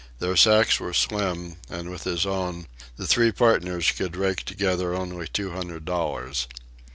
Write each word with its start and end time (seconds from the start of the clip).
Their 0.17 0.35
sacks 0.35 0.79
were 0.79 0.95
slim, 0.95 1.57
and 1.69 1.91
with 1.91 2.05
his 2.05 2.25
own 2.25 2.65
the 2.97 3.05
three 3.05 3.31
partners 3.31 3.91
could 3.91 4.15
rake 4.15 4.41
together 4.43 4.95
only 4.95 5.27
two 5.27 5.51
hundred 5.51 5.85
dollars. 5.85 6.47